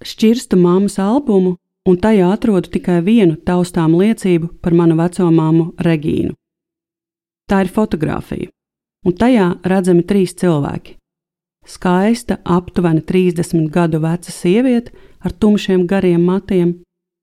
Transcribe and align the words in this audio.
Šķirstu 0.00 0.56
māmas 0.56 0.96
albumu, 1.02 1.56
un 1.88 1.96
tajā 2.00 2.30
atrodu 2.32 2.70
tikai 2.72 3.00
vienu 3.04 3.36
taustām 3.36 3.96
liecību 3.98 4.48
par 4.62 4.76
manu 4.76 4.96
vecomāmu 5.00 5.74
Regīnu. 5.84 6.32
Tā 7.50 7.64
ir 7.64 7.72
fotografija, 7.74 8.48
un 9.04 9.16
tajā 9.16 9.50
redzami 9.66 10.04
trīs 10.06 10.36
cilvēki. 10.40 10.96
Skaista, 11.66 12.38
aptuveni 12.44 13.02
30 13.04 13.68
gadu 13.74 14.00
veca 14.00 14.32
sieviete 14.32 14.94
ar 15.20 15.32
tumšiem 15.32 15.84
gariem 15.86 16.22
matiem, 16.24 16.78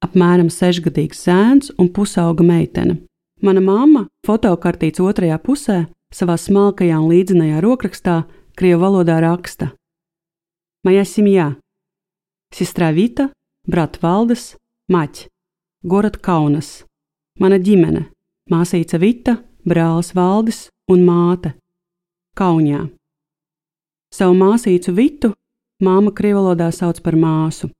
apmēram 0.06 0.52
6-gadīgs 0.54 1.24
zēns 1.26 1.72
un 1.78 1.90
pusauga 1.90 2.46
meitene. 2.46 3.00
Mana 3.42 3.62
mamma 3.62 4.06
fotokartītes 4.26 5.02
otrajā 5.02 5.38
pusē 5.42 5.86
savā 6.14 6.38
smalkajā 6.38 6.98
un 6.98 7.10
līdzinājā 7.12 7.62
rokrakstā 7.62 8.24
Krievijas 8.58 8.82
valodā 8.82 9.20
raksta: 9.22 9.72
Maja 10.86 11.04
simjā, 11.06 11.52
Сестра 12.53 12.93
Vita, 12.93 13.31
brāt 13.69 13.99
Valdes, 14.03 14.57
Maķis, 14.93 15.29
Gorod 15.83 16.21
Kaunas. 16.21 16.85
Mana 17.41 17.59
ģimene - 17.59 18.53
māsīca 18.53 19.01
Vita, 19.01 19.39
brālis 19.67 20.13
Valdis 20.15 20.69
un 20.89 21.07
māte - 21.07 22.39
Kaunijā. 22.39 22.91
Savu 24.13 24.35
māsīcu 24.37 24.93
Vitu 24.93 25.33
māma 25.83 26.13
krievalodā 26.13 26.69
sauc 26.73 27.01
par 27.03 27.15
māsu. 27.15 27.71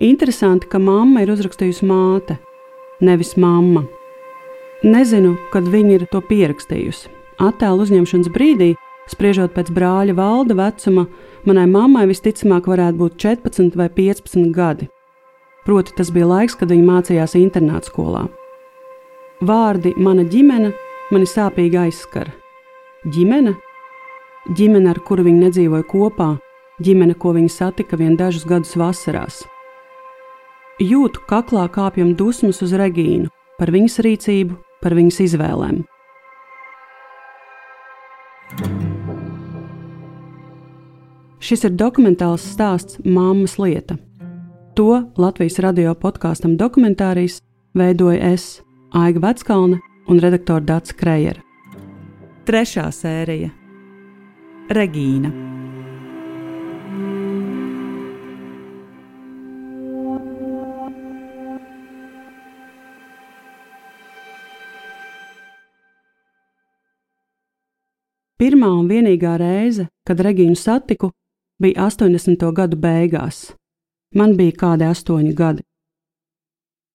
Interesanti, 0.00 0.66
ka 0.66 0.78
mamma 0.78 1.20
ir 1.20 1.28
uzrakstījusi 1.28 1.84
māte, 1.84 2.38
nevis 3.04 3.36
mamma. 3.36 3.84
Nezinu, 4.82 5.36
kad 5.52 5.64
viņa 5.68 5.92
ir 5.98 6.06
to 6.08 6.22
pierakstījusi. 6.24 7.10
Attēlu 7.38 7.84
uzņemšanas 7.84 8.32
brīdī, 8.32 8.70
spriežot 9.11 9.53
pēc 9.55 9.71
brāļa 9.75 10.15
valda 10.17 10.57
vecuma, 10.57 11.05
manai 11.45 11.65
mammai 11.69 12.05
visticamāk 12.09 12.69
varētu 12.71 12.99
būt 13.01 13.17
14 13.21 13.77
vai 13.79 13.89
15 13.89 14.51
gadi. 14.55 14.89
Proti, 15.65 15.95
tas 15.97 16.11
bija 16.13 16.27
laiks, 16.29 16.57
kad 16.57 16.69
viņa 16.69 16.85
mācījās 16.85 17.37
internāta 17.39 17.89
skolā. 17.89 18.25
Vārdi 19.45 19.95
mana 19.97 20.23
ģimene 20.29 20.71
mani 21.11 21.29
sāpīgi 21.29 21.79
aizskara. 21.87 22.33
Ģimene? 23.05 23.55
Ģimene, 24.55 24.91
ar 24.93 25.01
kuru 25.05 25.25
viņi 25.25 25.47
nedzīvoja 25.47 25.85
kopā, 25.89 26.35
ģimene, 26.85 27.17
ko 27.17 27.33
viņi 27.33 27.49
satika 27.49 27.97
vien 27.97 28.13
dažus 28.17 28.45
gadus 28.45 28.75
vasarās. 28.77 29.41
Jūtu 30.81 31.21
kaklā 31.29 31.65
kāpjam 31.71 32.13
dusmas 32.19 32.61
uz 32.65 32.73
Regīnu 32.75 33.29
par 33.59 33.71
viņas 33.71 34.01
rīcību, 34.03 34.57
par 34.83 34.95
viņas 34.97 35.21
izvēlēm. 35.29 35.85
Šis 41.43 41.65
ir 41.67 41.73
dokumentāls 41.75 42.45
stāsts 42.55 42.99
Māmas 43.03 43.57
lieta. 43.59 43.97
To 44.75 45.03
Latvijas 45.19 45.59
radio 45.63 45.93
podkāstam 45.95 46.55
dokumentārijas 46.59 47.41
veidoja 47.75 48.31
es, 48.33 48.61
Aiga 48.95 49.21
Veckalne 49.27 49.81
un 50.07 50.21
redaktore 50.23 50.63
Dārts 50.65 50.95
Krejera. 50.95 51.41
Trešā 52.47 52.87
sērija- 52.91 53.51
Regīna. 54.77 55.31
Pirmā 68.35 68.67
un 68.77 68.87
vienīgā 68.87 69.37
reize, 69.39 69.87
kad 70.05 70.19
Regīnu 70.19 70.57
satiku, 70.59 71.11
bija 71.61 71.85
80. 71.85 72.51
gadu 72.53 72.77
beigās. 72.77 73.53
Man 74.15 74.35
bija 74.37 74.55
kādi 74.59 74.87
astoņi 74.87 75.33
gadi. 75.35 75.63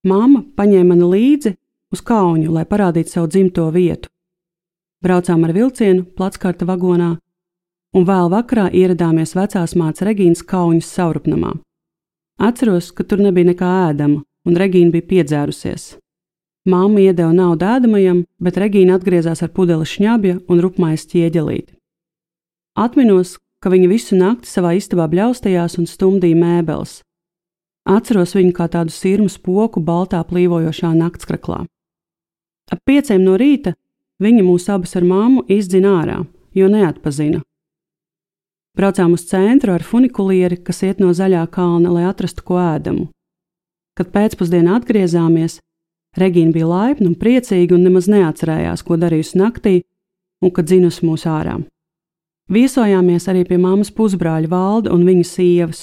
Māma 0.07 0.45
paņēma 0.57 0.95
mani 0.95 1.09
līdzi 1.13 1.55
uz 1.93 2.01
Kaunu, 2.01 2.53
lai 2.55 2.65
parādītu 2.65 3.13
savu 3.13 3.29
dzimto 3.29 3.67
vietu. 3.75 4.09
Braucām 5.05 5.45
ar 5.45 5.53
vilcienu, 5.57 6.05
platskārta 6.17 6.67
vagonā, 6.69 7.17
un 7.97 8.07
vēl 8.09 8.31
vakarā 8.33 8.69
ieradāmies 8.73 9.35
vecās 9.37 9.75
mātes 9.77 10.05
Regīnas 10.07 10.45
Kaunas 10.47 10.89
saurupnamā. 10.89 11.55
Atceros, 12.41 12.91
ka 12.97 13.05
tur 13.05 13.21
nebija 13.21 13.51
nekā 13.51 13.71
ēdama, 13.91 14.23
un 14.49 14.57
Regīna 14.57 14.93
bija 14.95 15.09
piedzērusies. 15.13 15.97
Māma 16.69 17.01
iedeva 17.01 17.33
naudu 17.33 17.65
ēdamajam, 17.65 18.25
bet 18.41 18.59
Regīna 18.61 18.97
atgriezās 18.97 19.43
ar 19.45 19.53
pudeli 19.57 19.89
šņabja 19.89 20.41
un 20.49 20.61
rupmājas 20.65 21.07
ķieģelīti. 21.13 21.77
Atminos, 22.77 23.39
ka 23.61 23.71
viņa 23.73 23.89
visu 23.91 24.17
nakti 24.17 24.49
savā 24.49 24.75
istabā 24.79 25.07
bļaustījās 25.13 25.79
un 25.81 25.89
stumdīja 25.89 26.39
mēbeles. 26.39 27.01
Atceros 27.89 28.35
viņu 28.37 28.55
kā 28.57 28.69
tādu 28.73 28.93
sirmu 28.95 29.29
spoku 29.33 29.81
baltā 29.81 30.21
plīvojošā 30.25 30.93
naktskraklā. 30.97 31.65
Ap 32.71 32.81
pieciem 32.87 33.23
no 33.25 33.37
rīta 33.41 33.75
viņa 34.23 34.45
mūs 34.47 34.69
abus 34.73 34.95
ar 34.97 35.07
māmu 35.07 35.45
izdzina 35.49 35.97
ārā, 36.03 36.19
jo 36.55 36.69
neatpazina. 36.71 37.41
Braucām 38.77 39.17
uz 39.17 39.25
centru 39.27 39.75
ar 39.75 39.83
funikulieri, 39.83 40.61
kas 40.63 40.85
iet 40.87 41.01
no 41.03 41.11
zaļā 41.17 41.43
kalna, 41.51 41.91
lai 41.91 42.05
atrastu 42.07 42.45
ko 42.47 42.61
ēdamu. 42.63 43.09
Kad 43.99 44.13
pēcpusdienā 44.15 44.79
atgriezāmies, 44.79 45.59
Regīna 46.19 46.51
bija 46.51 46.67
laipna 46.67 47.07
un 47.07 47.15
priecīga 47.19 47.77
un 47.77 47.85
nemaz 47.87 48.09
neatcerējās, 48.11 48.83
ko 48.83 48.97
darījusi 48.99 49.39
naktī 49.39 49.75
un 50.43 50.51
kad 50.51 50.67
dzinusi 50.67 51.05
mūs 51.07 51.27
ārā. 51.31 51.61
Viesojāmies 52.51 53.29
arī 53.31 53.45
pie 53.47 53.61
mammas 53.63 53.93
pusbrāļa 53.95 54.49
valda 54.51 54.91
un 54.91 55.05
viņa 55.07 55.27
sievas. 55.27 55.83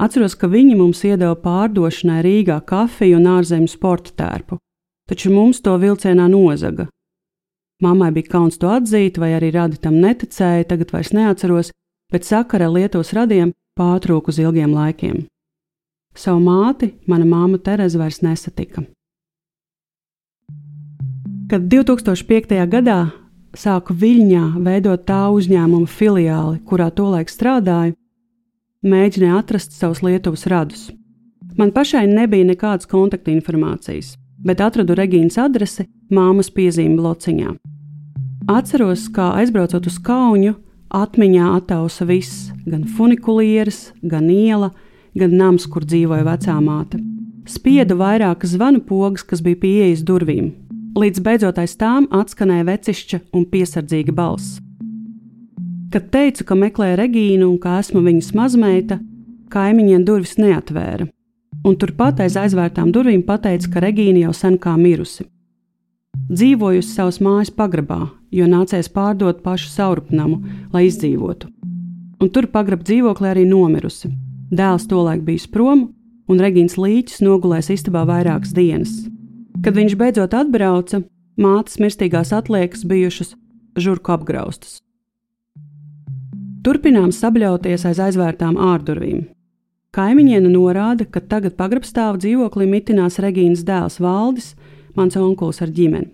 Atceros, 0.00 0.32
ka 0.34 0.48
viņi 0.48 0.74
mums 0.78 1.02
iedeva 1.04 1.36
pārdošanai 1.36 2.22
Rīgā 2.24 2.56
kafiju 2.66 3.18
un 3.20 3.28
ārzemju 3.36 3.68
sporta 3.70 4.14
tērpu, 4.16 4.56
taču 5.06 5.30
mums 5.30 5.60
to 5.60 5.76
vilcienā 5.78 6.26
nozaga. 6.32 6.88
Mammai 7.84 8.08
bija 8.14 8.32
kauns 8.32 8.56
to 8.58 8.70
atzīt, 8.72 9.20
vai 9.20 9.34
arī 9.36 9.50
radi 9.52 9.76
tam 9.82 9.98
neticēja, 10.00 10.64
tagad 10.70 10.94
vairs 10.94 11.12
neatceros, 11.12 11.70
bet 12.10 12.24
sakara 12.24 12.70
Lietuvas 12.72 13.12
radiem 13.12 13.52
pārtrūka 13.78 14.32
uz 14.32 14.40
ilgiem 14.40 14.72
laikiem. 14.72 15.26
Savu 16.16 16.40
māti 16.40 16.94
mana 17.10 17.26
māma 17.28 17.58
Tereza 17.60 18.00
vairs 18.00 18.22
nesatika. 18.24 18.86
Kad 21.50 21.68
2005. 21.68 22.56
gadā 22.70 22.98
sāku 23.58 23.94
Viļņā 23.96 24.44
veidot 24.64 25.04
tā 25.08 25.26
uzņēmuma 25.34 25.88
filiāli, 25.90 26.60
kurā 26.68 26.90
tolaik 26.94 27.30
strādāju, 27.32 27.94
mēģināju 28.84 29.38
atrast 29.38 29.76
savus 29.76 30.02
Lietuvas 30.04 30.46
radus. 30.50 30.88
Man 31.58 31.70
pašai 31.74 32.06
nebija 32.10 32.46
nekādas 32.48 32.88
kontaktinformācijas, 32.90 34.16
bet 34.44 34.60
atradu 34.64 34.96
Regīnas 34.98 35.38
adresi 35.38 35.86
māmas 36.10 36.50
piezīme 36.50 36.98
blociņā. 36.98 37.54
Atceros, 38.50 39.06
kā 39.14 39.30
aizbraucot 39.40 39.86
uz 39.88 40.00
Kaunu, 40.04 40.56
atmiņā 40.94 41.54
attausa 41.56 42.04
viss, 42.08 42.50
gan 42.66 42.84
funikulieris, 42.96 43.92
gan 44.02 44.28
iela, 44.30 44.72
gan 45.14 45.38
nams, 45.38 45.68
kur 45.70 45.86
dzīvoja 45.86 46.26
vecā 46.26 46.58
māte. 46.60 47.00
Spiedu 47.48 47.96
vairākas 48.00 48.56
zvanu 48.56 48.82
pogas, 48.84 49.24
kas 49.24 49.42
bija 49.44 49.60
pie 49.62 49.72
ieejas 49.78 50.04
durvīm, 50.06 50.52
līdz 50.98 51.22
beidzot 51.24 51.58
aiz 51.58 51.74
tām 51.78 52.06
atskanēja 52.14 52.68
vecišķa 52.68 53.20
un 53.34 53.46
piesardzīga 53.50 54.14
balss. 54.14 54.60
Kad 55.94 56.08
teicu, 56.10 56.46
ka 56.46 56.56
meklēju 56.58 56.98
Regīnu 56.98 57.48
un 57.48 57.58
ka 57.62 57.78
esmu 57.82 58.02
viņas 58.02 58.32
mazmeita, 58.34 58.98
kaimiņiem 59.54 60.06
durvis 60.06 60.34
neatvēra, 60.42 61.06
un 61.64 61.78
turpat 61.78 62.24
aiz 62.24 62.38
aizvērtām 62.40 62.90
durvīm 62.94 63.22
pateica, 63.26 63.70
ka 63.70 63.84
Regīna 63.84 64.24
jau 64.24 64.34
sen 64.34 64.58
kā 64.58 64.74
mirusi. 64.78 65.28
Dzīvojusi 66.30 66.94
savas 66.94 67.20
mājas 67.22 67.50
pagrabā, 67.54 68.08
jo 68.34 68.46
nācēs 68.50 68.90
pārdot 68.94 69.42
pašu 69.44 69.70
saurupnamu, 69.70 70.40
lai 70.72 70.86
izdzīvotu. 70.88 71.50
Un 72.22 72.30
tur 72.30 72.46
pagrab 72.50 72.84
dzīvoklī 72.86 73.32
arī 73.34 73.44
nomirusi. 73.46 74.10
Dēls 74.54 74.86
tolaik 74.90 75.24
bijis 75.26 75.46
prom, 75.50 75.88
un 76.30 76.40
Regīns 76.40 76.78
Līčs 76.80 77.20
nogulēs 77.24 77.70
istabā 77.74 78.04
vairākas 78.08 78.54
dienas. 78.56 78.94
Kad 79.64 79.78
viņš 79.78 79.94
beidzot 79.96 80.34
atbrauca, 80.36 80.98
mātes 81.40 81.78
mirstīgās 81.80 82.34
atliekas 82.36 82.82
bijušas 82.84 83.30
žurku 83.80 84.12
apgraustas. 84.12 84.82
Turpinām 86.64 87.08
sabļauties 87.12 87.86
aiz 87.88 88.00
aizvērtām 88.00 88.58
ārdurvīm. 88.60 89.22
Kaimiņiene 89.96 90.50
norāda, 90.52 91.06
ka 91.08 91.22
tagad 91.24 91.56
pagrabstāvu 91.56 92.20
dzīvoklī 92.20 92.68
mitinās 92.68 93.16
Regīnas 93.24 93.64
dēls 93.64 94.00
Valdis, 94.04 94.52
mans 94.98 95.16
onkulis 95.16 95.62
ar 95.64 95.72
ģimeni. 95.72 96.10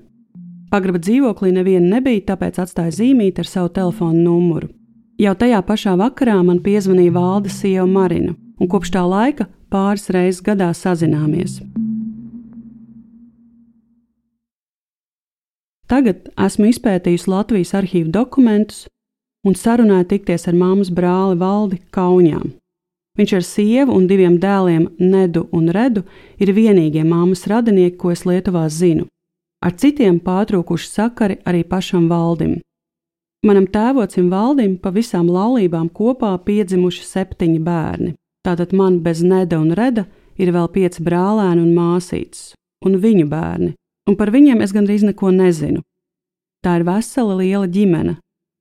Pagraba 0.71 1.03
dzīvoklī 1.03 1.51
neviena 1.57 1.97
nebija, 1.97 2.29
tāpēc 2.31 2.61
atstāja 2.63 2.95
zīmīti 3.01 3.43
ar 3.43 3.51
savu 3.51 3.75
telefonu 3.75 4.23
numuru. 4.29 4.71
Jau 5.19 5.35
tajā 5.35 5.59
pašā 5.67 5.97
vakarā 5.99 6.39
man 6.47 6.63
piezvanīja 6.63 7.19
valdes 7.19 7.59
sieva 7.65 7.89
Marina, 7.91 8.37
un 8.61 8.71
kopš 8.71 8.95
tā 8.95 9.03
laika 9.03 9.51
pāris 9.75 10.07
reizes 10.15 10.45
gadā 10.47 10.71
sazināmies. 10.77 11.59
Tagad 15.91 16.29
esmu 16.39 16.69
izpētījusi 16.71 17.27
Latvijas 17.33 17.73
arhīvu 17.75 18.13
dokumentus 18.15 18.85
un 19.43 19.57
sarunāju 19.59 20.07
tikties 20.13 20.47
ar 20.47 20.55
māmas 20.55 20.93
brāli 20.95 21.39
Valdi 21.41 21.81
Kaunijām. 21.91 22.53
Viņš 23.19 23.33
ar 23.35 23.43
sievu 23.45 23.97
un 23.99 24.07
diviem 24.07 24.37
dēliem, 24.39 24.87
Nedu 25.03 25.49
un 25.57 25.67
Redu, 25.75 26.05
ir 26.39 26.53
vienīgie 26.55 27.03
māmas 27.03 27.43
radinieki, 27.51 27.97
ko 27.99 28.13
es 28.15 28.23
Lietuvā 28.23 28.69
zinu. 28.71 29.09
Ar 29.61 29.75
citiem 29.75 30.21
pārtrūkuši 30.23 30.87
sakari 30.89 31.41
arī 31.45 31.65
pašam 31.67 32.07
valdim. 32.09 32.61
Manam 33.45 33.67
tēvocim 33.67 34.31
valdim 34.31 34.79
pa 34.79 34.93
visām 34.95 35.27
laulībām 35.27 35.91
kopā 35.91 36.37
piedzimuši 36.47 37.05
septiņi 37.09 37.61
bērni. 37.67 38.15
Tātad 38.47 38.73
man 38.77 39.03
bez 39.03 39.25
Neda 39.27 39.59
un 39.59 39.75
Reda 39.75 40.07
ir 40.39 40.55
vēl 40.55 40.71
pieci 40.71 41.03
brālēni 41.03 41.67
un 41.67 41.75
māsītes, 41.75 42.53
un 42.87 42.97
viņu 43.03 43.27
bērni, 43.29 43.75
un 44.09 44.17
par 44.17 44.33
viņiem 44.35 44.63
es 44.65 44.75
gandrīz 44.77 45.05
neko 45.07 45.33
nezinu. 45.35 45.83
Tā 46.65 46.77
ir 46.79 46.85
vesela 46.89 47.37
liela 47.39 47.69
ģimene. 47.71 48.19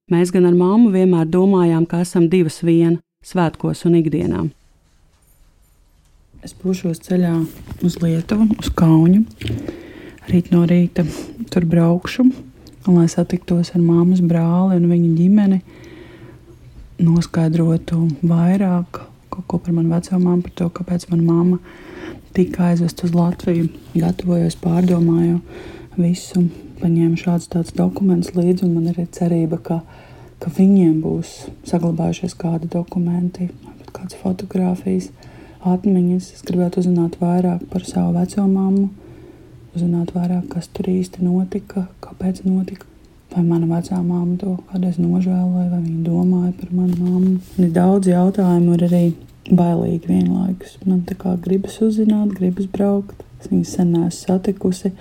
Mēs 0.10 0.32
gan 0.34 0.48
ar 0.50 0.56
māmu 0.58 0.90
vienmēr 0.94 1.28
domājām, 1.30 1.86
ka 1.86 2.02
esam 2.02 2.30
divas 2.32 2.62
viena 2.66 2.98
svētkos 3.26 3.86
un 3.86 4.00
ikdienā. 4.00 4.46
Es 6.44 6.56
būšos 6.56 7.04
ceļā 7.04 7.34
uz 7.86 8.00
Lietuvu, 8.00 8.48
uz 8.58 8.72
Kaunu. 8.72 9.26
Rīt 10.30 10.50
no 10.54 10.64
rīta 10.70 11.04
tur 11.52 11.66
braukšu, 11.68 12.24
un, 12.24 12.96
lai 12.96 13.10
satiktos 13.12 13.74
ar 13.76 13.84
māmas 13.84 14.24
brāli 14.24 14.80
un 14.80 14.88
viņa 14.90 15.14
ģimeni, 15.20 15.62
noskaidrotu 17.04 18.06
vairāk 18.24 19.04
ko 19.48 19.60
par 19.60 19.74
manu 19.74 19.94
veco 19.94 20.20
māmu, 20.20 20.44
par 20.46 20.54
to, 20.58 20.68
kāpēc 20.80 21.08
mana 21.12 21.24
mamma 21.24 21.60
tika 22.36 22.70
aizvest 22.72 23.04
uz 23.08 23.16
Latviju. 23.16 23.70
Gatavojos, 23.96 24.58
pārdomāju 24.62 25.40
visu, 26.00 26.46
paņēmu 26.80 27.18
šādus 27.20 27.50
tādus 27.52 27.76
dokumentus 27.76 28.36
līdzi, 28.38 28.66
un 28.68 28.78
man 28.78 28.92
ir 28.94 29.02
cerība, 29.16 29.60
ka 29.64 29.82
ka 30.40 30.52
viņiem 30.56 31.00
būs 31.04 31.34
saglabājušies 31.68 32.36
kādi 32.40 32.70
dokumenti, 32.72 33.50
kādas 33.92 34.18
fotogrāfijas, 34.22 35.10
atmiņas. 35.68 36.32
Es 36.38 36.46
gribētu 36.48 36.84
uzzināt 36.84 37.20
vairāk 37.20 37.66
par 37.72 37.84
savu 37.88 38.16
veco 38.16 38.46
mammu, 38.48 38.88
uzzināt 39.76 40.14
vairāk, 40.16 40.48
kas 40.54 40.72
tur 40.72 40.90
īsti 40.92 41.26
notika, 41.26 41.90
kāpēc 42.06 42.46
notika. 42.48 42.88
Vai 43.30 43.44
mana 43.46 43.68
vecā 43.70 44.00
māma 44.02 44.40
to 44.42 44.56
kādreiz 44.72 44.96
nožēloja, 44.98 45.68
vai 45.70 45.82
viņa 45.84 46.00
domāja 46.02 46.54
par 46.58 46.72
manu. 46.74 46.96
Man 46.98 47.28
ir 47.62 47.76
daudz 47.76 48.10
jautājumu, 48.10 48.74
ir 48.74 48.86
arī 48.88 49.02
bailīgi 49.56 50.10
vienlaikus. 50.10 50.78
Man 50.86 51.04
tā 51.08 51.18
kā 51.20 51.36
gribas 51.42 51.80
uzzināt, 51.84 52.36
gribas 52.38 52.70
braukt. 52.72 53.24
Es 53.40 53.50
viņu 53.52 53.66
sen 53.68 53.94
neesmu 53.96 54.12
satikusi, 54.18 54.92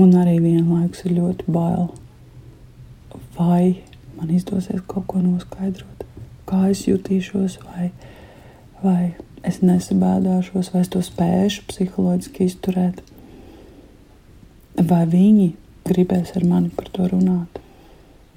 un 0.00 0.14
arī 0.16 0.38
vienlaikus 0.40 1.04
ir 1.04 1.18
ļoti 1.18 1.52
bail. 1.52 1.90
Vai 3.36 3.82
man 4.16 4.32
izdosies 4.34 4.82
kaut 4.90 5.06
ko 5.10 5.20
noskaidrot, 5.22 6.06
kā 6.48 6.64
es 6.72 6.86
jutīšos, 6.88 7.58
vai, 7.68 7.90
vai 8.82 9.02
es 9.46 9.60
nesabēdāšos, 9.62 10.72
vai 10.72 10.82
es 10.82 10.90
to 10.92 11.04
spēšu 11.04 11.68
psiholoģiski 11.68 12.48
izturēt, 12.48 13.04
vai 14.88 15.04
viņi 15.10 15.52
gribēs 15.88 16.34
ar 16.38 16.46
mani 16.48 16.72
par 16.74 16.90
to 16.94 17.06
runāt. 17.12 17.60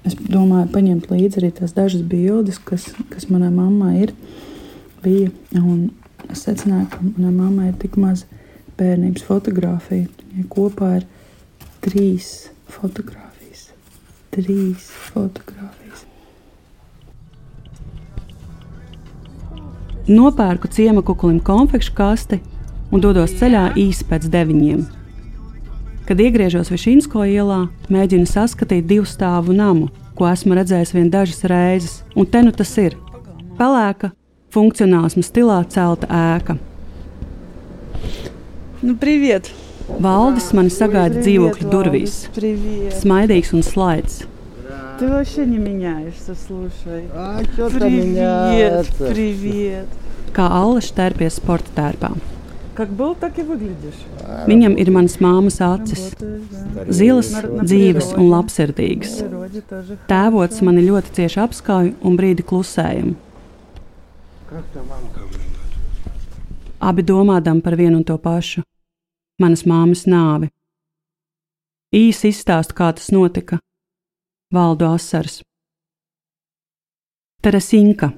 Es 0.07 0.15
domāju, 0.17 0.71
paņemt 0.73 1.11
līdzi 1.11 1.41
arī 1.41 1.51
tās 1.59 1.75
dažas 1.77 2.01
bildes, 2.01 2.57
kas, 2.65 2.87
kas 3.11 3.27
manai 3.29 3.51
mammai 3.53 3.93
ir. 4.07 4.15
Bija, 5.01 5.31
un 5.57 5.89
es 6.29 6.45
secināju, 6.45 6.91
ka 6.93 7.01
manai 7.01 7.33
mammai 7.33 7.71
ir 7.71 7.79
tik 7.81 7.97
maz 8.01 8.27
bērnības 8.77 9.25
fotografija. 9.25 10.07
Viņai 10.31 10.47
kopā 10.53 10.95
ir 10.99 11.09
trīs 11.81 12.51
fotogrāfijas 12.71 13.31
trīs 14.31 14.87
fotogrāfijas. 15.11 16.05
Nopērku 20.11 20.71
ciema 20.71 21.03
kuklim 21.05 21.39
konfekšu 21.43 21.93
kasti 21.95 22.39
un 22.91 23.03
dodos 23.03 23.35
ceļā 23.39 23.71
īsi 23.79 24.07
pēc 24.07 24.27
deviņiem. 24.31 24.87
Kad 26.07 26.19
iegriežos 26.19 26.71
Višinsko 26.73 27.23
ielā, 27.29 27.61
mēģinu 27.93 28.27
saskatīt 28.27 28.87
divu 28.89 29.05
stāvu 29.07 29.53
namu, 29.55 29.91
ko 30.17 30.27
esmu 30.27 30.57
redzējis 30.57 30.95
vien 30.95 31.11
dažas 31.13 31.45
reizes, 31.47 32.01
un 32.15 32.27
te 32.27 32.41
nu 32.43 32.51
tas 32.51 32.71
ir- 32.81 32.97
pelēka, 33.59 34.11
funkcionālisma 34.54 35.22
stilā 35.26 35.58
celta 35.68 36.06
ēka. 36.08 36.56
Nu, 38.82 38.94
priviet! 38.96 39.50
Valdis 40.02 40.48
mani 40.56 40.70
sagaida 40.74 41.20
dzīvokļa 41.22 41.68
durvīs. 41.70 42.16
Smaidīgs 43.00 43.52
un 43.54 43.62
slaids. 43.62 44.24
Ты 44.98 45.08
вообще 45.08 45.44
не 45.44 45.58
меняешься, 45.58 46.34
слушай. 46.34 47.04
А 47.14 47.42
что 47.52 47.68
там 47.68 47.78
Привет, 47.80 48.04
меняется? 48.06 49.06
привет. 49.12 49.86
Kā 50.32 50.48
Allaš 50.50 50.88
tērpies 50.96 51.36
sporta 51.36 51.68
tērpā. 51.76 52.14
Как 52.74 52.88
был, 52.90 53.14
так 53.14 53.38
и 53.38 53.42
выглядишь. 53.42 54.00
Viņam 54.46 54.74
ir 54.76 54.90
manas 54.90 55.18
māmas 55.20 55.60
acis, 55.60 56.12
Работаешь, 56.18 56.42
да. 56.74 56.84
zilas, 56.92 57.30
Na- 57.32 57.42
na 57.42 57.62
dzīves 57.64 58.08
un 58.16 58.24
priroде. 58.24 58.32
labsirdīgas. 58.32 59.12
В 59.20 59.28
природе 59.28 59.60
тоже 59.60 59.98
Tēvots 60.08 60.58
хорошо. 60.58 60.64
mani 60.64 60.82
ļoti 60.88 61.12
cieši 61.16 61.40
apskauj 61.44 61.94
un 62.02 62.16
brīdi 62.16 62.42
klusējumu. 62.42 63.14
Abi 66.79 67.03
domādam 67.07 67.61
par 67.63 67.75
vienu 67.79 67.97
un 67.97 68.03
to 68.03 68.17
pašu- 68.17 68.61
manas 69.41 69.63
māmas 69.63 70.03
nāvi. 70.03 70.49
Īsi 71.95 72.31
izstāstu, 72.33 72.75
kā 72.75 72.89
tas 72.95 73.11
notika. 73.15 73.59
Valdu 74.51 74.85
asars. 74.85 75.41
Teresinka. 77.41 78.11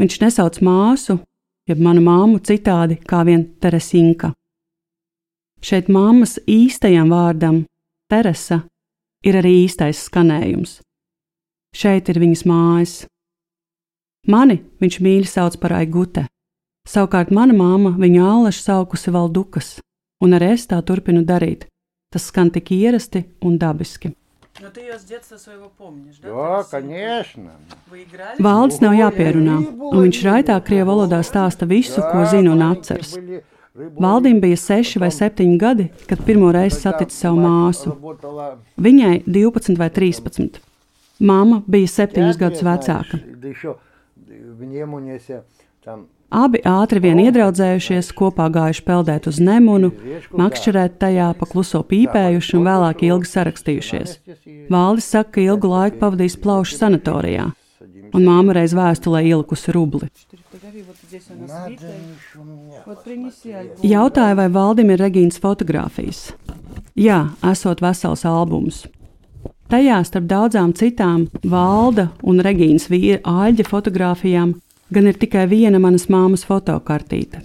Viņš 0.00 0.18
nesauc 0.22 0.58
māsu, 0.58 1.20
jeb 1.68 1.78
manu 1.78 2.00
māmu 2.00 2.40
citādi 2.40 2.98
kā 2.98 3.24
vien 3.24 3.44
Teresinka. 3.60 4.32
Šeit 5.62 5.88
mammas 5.88 6.38
īstajam 6.46 7.08
vārdam, 7.14 7.66
Teresa, 8.10 8.64
ir 9.22 9.34
arī 9.34 9.64
īstais 9.66 10.02
skanējums. 10.08 10.80
Šeit 11.72 12.08
ir 12.08 12.18
viņas 12.18 12.44
mājas. 12.50 13.06
Mani 14.27 14.61
viņš 14.79 14.99
mīļi 15.03 15.27
sauc 15.27 15.57
par 15.59 15.75
Aigute. 15.79 16.27
Savukārt 16.87 17.31
mana 17.31 17.55
māma 17.55 17.93
viņu 17.99 18.23
āleši 18.23 18.63
saukusi 18.63 19.11
Valdukas, 19.11 19.77
un 20.23 20.35
arī 20.35 20.53
es 20.55 20.67
tā 20.67 20.81
turpinu 20.83 21.23
darīt. 21.27 21.67
Tas 22.11 22.27
skan 22.29 22.51
tik 22.51 22.71
ierasti 22.71 23.25
un 23.41 23.57
dabiski. 23.57 24.13
Но 24.61 24.69
ты 24.69 24.81
ее 24.81 24.99
с 24.99 25.03
детства 25.03 25.37
своего 25.37 25.71
помнишь, 25.77 26.17
да? 26.21 26.29
Да, 26.29 26.63
Тересинку? 26.63 26.69
конечно. 26.71 27.51
Вы 27.89 28.03
играли? 28.03 28.39
Valdis 28.39 28.81
nav 28.81 28.93
jāpierunā, 28.93 29.55
un 29.89 30.03
viņš 30.05 30.19
raitā 30.27 30.59
krievu 30.61 30.91
valodā 30.91 31.23
stāsta 31.25 31.65
visu, 31.65 32.03
ko 32.05 32.21
zina 32.29 32.51
un 32.53 32.61
atceras. 32.61 33.15
Valdim 33.73 34.37
bija 34.43 34.59
seši 34.61 35.01
vai 35.01 35.09
septiņi 35.09 35.57
gadi, 35.57 35.87
kad 36.05 36.21
pirmo 36.21 36.51
reizi 36.53 36.83
saticis 36.83 37.17
savu 37.25 37.41
māsu. 37.41 37.95
Viņai 38.77 39.23
12 39.25 39.79
vai 39.81 39.89
13. 39.89 40.61
Māma 41.19 41.63
bija 41.65 41.89
septiņus 41.89 42.37
gadus 42.37 42.61
vecāka. 42.61 43.19
Abi 46.28 46.60
ātri 46.68 47.00
vien 47.00 47.20
iedraudzējušies, 47.22 48.10
kopā 48.16 48.50
gājuši 48.52 48.82
peldēt 48.84 49.28
uz 49.30 49.38
nemunu, 49.40 49.88
makšķerēt 50.36 50.98
tajā, 51.00 51.30
pakluso 51.40 51.80
pīpējuši 51.88 52.58
un 52.58 52.66
vēlāk 52.66 53.04
ilgi 53.08 53.30
sarakstījušies. 53.30 54.18
Valdis 54.68 55.08
saka, 55.08 55.38
ka 55.38 55.46
ilgu 55.46 55.70
laiku 55.72 56.02
pavadīs 56.02 56.36
plaušu 56.42 56.76
sanatorijā, 56.76 57.46
un 58.12 58.28
māma 58.28 58.58
reiz 58.58 58.76
vēstulē 58.76 59.24
ielikusi 59.30 59.72
rubli. 59.72 60.10
Jautāja, 63.88 64.36
vai 64.36 64.48
valdim 64.52 64.92
ir 64.92 65.00
Regīnas 65.00 65.40
fotografijas. 65.40 66.26
Jā, 66.98 67.22
esot 67.48 67.80
vesels 67.80 68.28
albums. 68.28 68.84
Tajā 69.69 69.99
starp 70.05 70.27
daudzām 70.29 70.73
citām 70.77 71.27
Valda 71.49 72.09
un 72.21 72.39
Regīnas 72.45 72.89
vīra 72.91 73.21
āļģa 73.25 73.65
fotogrāfijām 73.69 74.53
gan 74.93 75.07
ir 75.09 75.17
tikai 75.17 75.47
viena 75.49 75.79
manas 75.81 76.05
māmas 76.13 76.43
fotokartīte. 76.45 77.41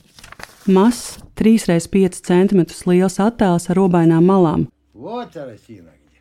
Mazs, 0.69 1.17
3x5 1.41 2.19
cm 2.27 2.65
liels 2.91 3.17
attēls 3.23 3.71
ar 3.71 3.77
robainām 3.79 4.27
malām. 4.29 4.67
Вот 4.93 5.31
Тарасина 5.33 5.89
где. 6.05 6.19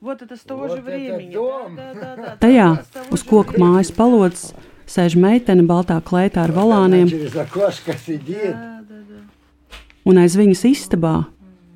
Вот 0.00 0.22
это 0.22 0.36
с 0.36 0.40
того 0.40 0.62
Вот 0.62 0.70
же 0.72 0.76
это 0.78 0.86
времени. 0.86 1.32
дом. 1.34 1.76
Да, 1.76 1.92
да, 1.94 2.16
да, 2.16 2.16
да. 2.16 2.36
Tajā 2.40 2.82
С 2.82 2.86
того 2.88 3.06
uz 3.12 3.22
же 3.22 3.28
koka 3.28 3.52
времени. 3.52 3.62
mājas 3.62 3.92
palodzes 3.94 4.54
sēž 4.88 5.14
meitene 5.20 5.62
baltā 5.68 6.00
klētā 6.02 6.42
ar 6.44 6.50
Она 6.50 6.62
volāniem, 6.62 7.08
через 7.08 7.36
окошко 7.36 7.92
сидит. 7.92 8.52
Да, 8.56 8.80
да, 8.88 8.94
да. 9.08 9.20
un 10.04 10.16
aiz 10.18 10.34
viņas 10.34 10.64
istabā, 10.64 11.26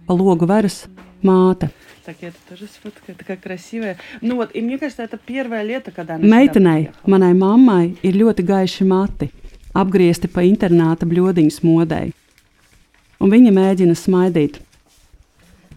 pa 0.06 0.14
logu 0.14 0.46
veras, 0.48 0.86
māte. 1.22 1.70
Так, 2.04 2.16
я 2.20 2.28
это 2.28 2.38
тоже 2.48 2.66
сфоткаю. 2.66 3.16
Такая 3.16 3.36
красивая. 3.36 3.96
Ну 4.20 4.36
вот, 4.36 4.50
и 4.54 4.60
мне 4.60 4.78
кажется, 4.78 5.02
это 5.04 5.18
первое 5.24 5.62
лето, 5.62 5.92
когда 5.92 6.14
она 6.14 6.24
сюда 6.24 6.36
Meitenei, 6.36 6.82
приехала. 6.84 7.14
manai 7.14 7.34
mammai, 7.34 7.96
ir 8.02 8.16
ļoti 8.16 8.42
gaiši 8.42 8.84
mati, 8.84 9.30
apgriezti 9.72 10.26
pa 10.28 10.42
internāta 10.42 11.06
bludiņas 11.06 11.62
modei. 11.62 12.12
Un 13.20 13.30
viņa 13.30 13.52
mēģina 13.54 13.94
smaidīt. 13.94 14.58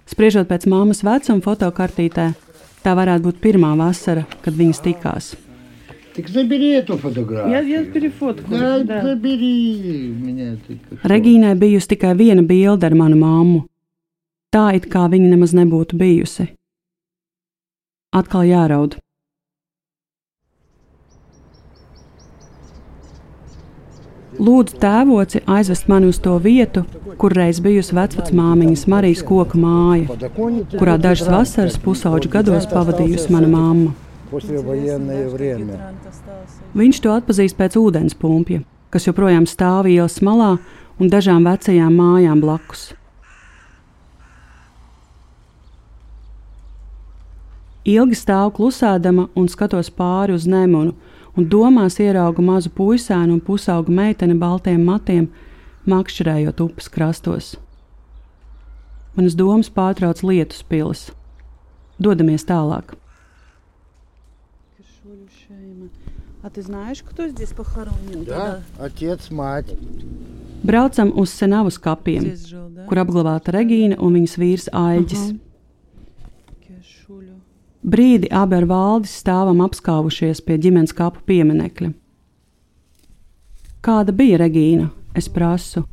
Spriežot 0.10 0.50
pēc 0.50 0.66
mammas 0.66 1.04
vecuma 1.06 1.42
fotokartītē, 1.46 2.34
tā 2.82 2.92
varētu 2.98 3.24
būt 3.30 3.42
pirmā 3.42 3.76
vasara, 3.78 4.26
kad 4.42 4.54
viņas 4.54 4.82
tikās. 4.82 5.36
Так 6.16 6.30
забери 6.30 6.70
эту 6.70 6.98
фотографию. 6.98 7.52
Я, 7.52 7.60
я 7.60 7.84
перефоткаю. 7.84 8.58
Да, 8.58 8.80
да. 8.80 9.02
забери 9.02 10.14
меня. 10.16 10.56
ты 10.66 10.80
что. 10.80 11.08
Regīnai 11.08 11.56
bijusi 11.60 11.90
tikai 11.90 12.16
viena 12.16 12.42
bilde 12.42 12.86
ar 12.86 12.96
manu 12.96 13.18
mammu. 13.18 13.66
tā 14.55 14.71
it 14.79 14.89
kā 14.91 15.07
viņa 15.11 15.31
nemaz 15.35 15.55
nebūtu 15.57 15.99
bijusi. 16.01 16.51
Atkal 18.11 18.49
jāraud. 18.49 18.99
Lūdzu, 24.41 24.79
tēvoci 24.81 25.43
aizvest 25.53 25.89
mani 25.91 26.09
uz 26.09 26.19
to 26.25 26.39
vietu, 26.41 26.85
kur 27.21 27.35
reiz 27.37 27.59
bijusi 27.61 27.93
vecvecā 27.93 28.33
māmiņas 28.33 28.87
Marijas 28.89 29.23
koka 29.27 29.59
māja, 29.61 30.17
kurā 30.79 30.95
dažas 30.97 31.29
vasaras 31.29 31.77
pusauģu 31.83 32.31
gados 32.33 32.69
pavadījusi 32.71 33.35
mana 33.35 33.51
mamma. 33.53 33.93
Viņš 36.81 37.03
to 37.05 37.13
atpazīst 37.13 37.59
pēc 37.59 37.77
ūdens 37.83 38.17
pumpja, 38.17 38.63
kas 38.95 39.11
joprojām 39.11 39.45
stāv 39.51 39.91
ielas 39.91 40.23
malā 40.25 40.55
un 40.97 41.13
dažām 41.13 41.45
vecajām 41.45 41.93
mājām 42.01 42.41
blakus. 42.41 42.95
Ilgi 47.86 48.18
stāvu 48.18 48.54
klusēdama 48.58 49.28
un 49.38 49.50
skatos 49.52 49.92
pāri 49.94 50.34
uz 50.34 50.48
nemunu, 50.50 50.96
un 51.38 51.46
domās 51.46 52.00
ieraugu 52.02 52.42
mazu 52.42 52.72
puisēnu 52.74 53.36
un 53.38 53.44
pusaugu 53.44 53.94
meiteni 53.94 54.38
baltiem 54.42 54.82
matiem, 54.88 55.28
makšķerējot 55.86 56.64
upes 56.66 56.90
krastos. 56.90 57.54
Manas 59.16 59.36
domas 59.38 59.70
pārtrauc 59.70 60.24
lietus 60.26 60.64
pilis. 60.64 61.12
Dodamies 62.00 62.44
tālāk. 62.44 62.98
А 66.46 66.50
ты 66.52 66.62
знаешь, 66.62 67.02
кто 67.02 67.28
здесь 67.28 67.50
похоронен? 67.50 68.24
Да, 68.24 68.62
отец, 68.78 69.32
мать. 69.32 69.66
Braucam 70.64 71.12
uz 71.16 71.32
Senavas 71.32 71.80
kapiem, 71.80 72.22
Здесь 72.22 72.46
жил, 72.46 72.70
да? 72.70 72.86
kur 72.86 72.98
apglabāta 72.98 73.54
Regīna 73.54 73.98
un 73.98 74.14
viņas 74.14 74.36
vīrs 74.38 74.68
Aļģis. 74.70 75.24
Aha. 75.24 75.26
Кешулю. 75.26 75.49
Brīdi 77.81 78.29
abi 78.29 78.59
ar 78.59 78.67
valdes 78.69 79.13
stāvam 79.23 79.63
apskāvušies 79.65 80.43
pie 80.45 80.59
ģimenes 80.61 80.93
kapu 80.93 81.23
pieminekļa. 81.25 81.95
Kāda 83.81 84.13
bija 84.13 84.37
Regīna? 84.43 84.91
Es 85.17 85.31
prasu. 85.33 85.87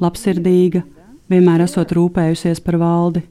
Labsirdīga, 0.00 0.80
vienmēr 1.28 1.66
esot 1.66 1.92
rūpējusies 1.92 2.62
par 2.64 2.78
valdi. 2.80 3.22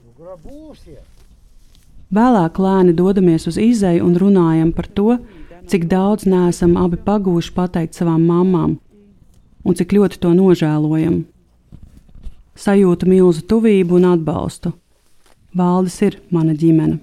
Vēlāk 2.14 2.62
lēni 2.62 2.94
dodamies 2.94 3.48
uz 3.50 3.58
izeju 3.58 4.06
un 4.06 4.14
runājam 4.22 4.70
par 4.72 4.86
to, 4.86 5.18
cik 5.66 5.88
daudz 5.90 6.28
neesam 6.30 6.78
abi 6.78 7.02
pagūši 7.02 7.54
pateikt 7.56 7.98
savām 7.98 8.28
mamām 8.30 8.78
un 9.66 9.74
cik 9.74 9.98
ļoti 9.98 10.22
to 10.22 10.36
nožēlojam. 10.38 11.24
Sajūta 12.56 13.10
milzu 13.10 13.42
tuvību 13.50 13.98
un 13.98 14.08
atbalstu. 14.14 14.76
Valdes 15.58 15.98
ir 16.06 16.22
mana 16.30 16.54
ģimene. 16.54 17.02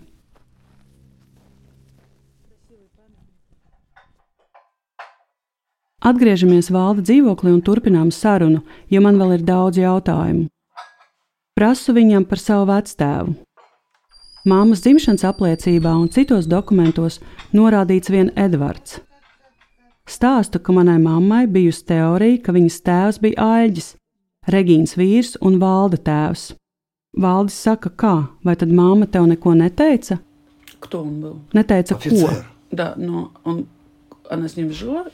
Atgriežamies 6.05 6.69
valda 6.69 7.01
dzīvoklī 7.01 7.51
un 7.55 7.63
turpinām 7.65 8.11
sarunu, 8.13 8.61
jo 8.89 9.01
man 9.01 9.17
vēl 9.17 9.39
ir 9.39 9.43
daudz 9.47 9.79
jautājumu. 9.81 10.45
Prasu 11.57 11.95
viņam 11.97 12.27
par 12.29 12.39
savu 12.39 12.67
vectēvu. 12.69 13.33
Māmas 14.47 14.83
dzimšanas 14.85 15.25
apliecībā 15.27 15.91
un 15.97 16.07
citos 16.13 16.45
dokumentos 16.47 17.17
norādīts 17.51 18.13
vien 18.13 18.29
Edvards. 18.37 19.01
Stāstu, 20.07 20.61
ka 20.63 20.71
manai 20.71 20.99
mammai 21.03 21.47
bijusi 21.51 21.83
teorija, 21.89 22.39
ka 22.45 22.53
viņas 22.55 22.77
tēvs 22.85 23.19
bija 23.25 23.47
Aļģis, 23.57 23.89
Regīnas 24.47 24.95
vīrs 24.95 25.33
un 25.43 25.57
valda 25.59 25.99
tēvs. 25.99 26.53
Valdis 27.17 27.57
saka, 27.59 27.89
kā, 27.91 28.13
vai 28.45 28.55
tad 28.55 28.71
māma 28.71 29.09
tev 29.09 29.27
neko 29.27 29.57
neteica? 29.57 30.21
Кто 30.79 31.01
он 31.01 31.21
был? 31.21 31.39
Neteica, 31.53 31.95
ko? 31.95 32.29
Да, 32.71 32.93
но 32.97 33.31
он... 33.43 33.67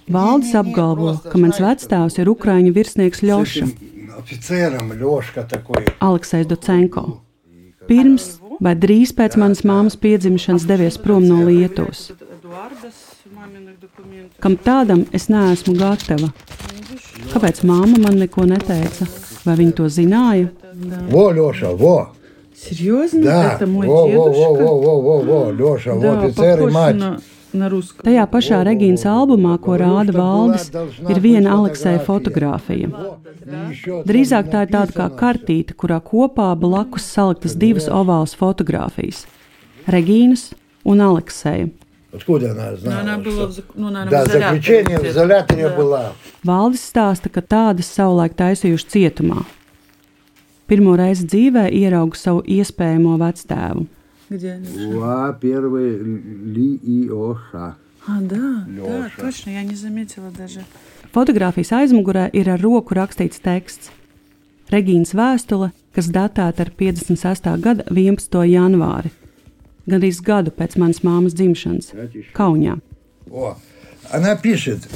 Valdis 0.09 0.55
apgalvo, 0.59 1.15
ka 1.31 1.39
mans 1.41 1.61
vecstāvs 1.63 2.19
ir 2.21 2.31
Ukrāņu 2.31 2.73
virsnieks 2.77 3.23
Ļošs. 3.27 3.73
Aleksis 6.01 6.47
Docenko. 6.51 7.05
Pirms 7.89 8.39
vai 8.61 8.75
drīz 8.77 9.15
pēc 9.17 9.39
manas 9.41 9.65
māmas 9.67 9.97
piedzimšanas 10.01 10.67
devies 10.69 10.99
prom 11.03 11.27
no 11.27 11.41
Lietuvas. 11.47 12.11
Kam 14.43 14.57
tādam 14.57 15.07
es 15.15 15.29
neesmu 15.33 15.75
gatava? 15.79 16.31
Kāpēc 17.33 17.63
māma 17.67 17.99
man 18.03 18.19
neko 18.23 18.47
neteica? 18.49 19.09
Vai 19.47 19.57
viņa 19.61 19.75
to 19.79 19.89
zināja? 19.93 20.51
Vo, 21.11 21.29
Ļoša, 21.35 21.75
vo! 21.79 21.97
Серьезно? 22.58 23.22
Да. 23.24 23.54
Это 23.56 23.68
мой 23.68 23.88
во, 23.88 24.04
во, 24.04 24.08
дедушка? 24.08 24.64
во, 24.64 24.78
во, 24.80 25.02
во, 25.02 25.02
во, 25.02 25.22
во, 25.46 25.52
Леша, 25.52 25.94
во, 25.94 26.02
Да, 26.02 26.22
офицер 26.22 26.54
и 26.54 26.58
похож 26.60 26.74
мать. 26.74 26.96
на, 26.96 27.20
на 27.54 27.70
русском. 27.70 28.06
Tajā 28.06 28.28
pašā 28.30 28.64
Regīnas 28.64 29.04
albumā, 29.06 29.58
ko 29.60 29.76
rāda 29.78 30.14
Valdis, 30.14 30.70
ir 31.10 31.20
viena 31.20 31.52
Aleksēja 31.58 32.00
fotografija. 32.06 32.90
fotografija. 32.90 34.04
Drīzāk 34.08 34.50
tā 34.54 34.64
ir 34.66 34.72
tāda 34.72 34.94
kā 34.96 35.10
kartīte, 35.20 35.74
kurā 35.76 36.00
kopā 36.02 36.54
blakus 36.60 37.04
saliktas 37.04 37.56
divas 37.56 37.88
ovālas 37.90 38.36
fotografijas - 38.36 39.88
Regīnas 39.88 40.54
un 40.86 41.00
Aleksēja. 41.02 41.70
Откуда 42.14 42.52
она 42.52 42.72
Но 42.72 42.78
знала? 42.78 43.00
она 43.02 43.18
была, 43.18 43.48
в 43.48 43.52
что- 43.54 43.62
зак- 43.62 43.72
ну, 43.76 43.90
наверное, 43.90 44.12
Да, 44.12 44.24
в 44.24 44.28
изоляторе 44.30 44.46
заключение 44.62 44.98
в 44.98 45.02
где-то. 45.02 45.14
изоляторе 45.14 45.64
Да. 45.70 45.76
была. 45.76 46.06
Valdis 46.46 46.82
stāsta, 46.94 47.30
ka 47.30 47.42
tādas 47.42 47.90
savulaik 47.90 48.36
taisījuši 48.36 48.86
cietumā. 48.94 49.46
Pirmo 50.68 50.96
reizi 50.96 51.26
dzīvē 51.28 51.68
ieraugu 51.72 52.16
savu 52.16 52.42
iespējamo 52.48 53.18
vectēvu. 53.20 53.86
Где 54.30 54.52
они 54.54 54.66
жили? 54.68 54.94
Ва, 54.96 55.38
первый 55.40 55.98
Ли 56.00 56.76
и 56.76 57.10
Оша. 57.10 57.76
А, 58.08 58.20
да, 58.22 58.66
да, 58.66 58.66
Лёша. 58.68 59.12
точно, 59.20 59.52
я 59.52 59.64
не 59.64 59.76
заметила 59.76 60.32
даже. 60.32 60.64
Fotogrāfijas 61.14 61.72
aizmugurē 61.72 62.30
ir 62.34 62.50
ar 62.50 62.60
roku 62.60 62.96
rakstīts 62.96 63.40
teksts. 63.44 63.92
Regīnas 64.72 65.14
vēstule, 65.14 65.72
kas 65.94 66.08
datēta 66.08 66.66
ar 66.66 66.72
58. 66.72 67.62
gada 67.62 67.84
11. 67.92 68.40
janvāri, 68.50 69.12
gandrīz 69.86 70.22
gadu 70.24 70.50
pēc 70.50 70.78
manas 70.82 71.04
māmas 71.04 71.36
dzimšanas, 71.38 71.94
Kaunijā. 72.34 72.80
О, 73.30 73.56
она 74.10 74.36
пишет, 74.36 74.88